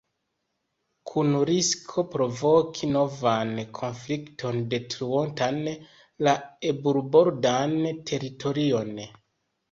Kun 1.09 1.27
risko 1.47 2.03
provoki 2.13 2.87
novan 2.93 3.51
konflikton 3.79 4.57
detruontan 4.71 5.59
la 6.29 6.33
eburbordan 6.71 7.77
teritorion. 8.13 8.91